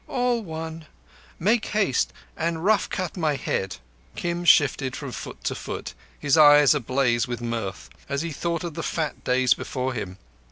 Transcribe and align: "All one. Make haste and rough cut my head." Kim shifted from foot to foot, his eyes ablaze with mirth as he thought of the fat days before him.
"All 0.07 0.41
one. 0.41 0.87
Make 1.37 1.63
haste 1.67 2.11
and 2.35 2.65
rough 2.65 2.89
cut 2.89 3.15
my 3.15 3.35
head." 3.35 3.75
Kim 4.15 4.45
shifted 4.45 4.95
from 4.95 5.11
foot 5.11 5.43
to 5.43 5.53
foot, 5.53 5.93
his 6.17 6.39
eyes 6.39 6.73
ablaze 6.73 7.27
with 7.27 7.39
mirth 7.39 7.87
as 8.09 8.23
he 8.23 8.31
thought 8.31 8.63
of 8.63 8.73
the 8.73 8.81
fat 8.81 9.23
days 9.23 9.53
before 9.53 9.93
him. 9.93 10.17